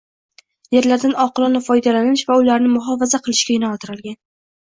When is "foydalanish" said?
1.65-2.23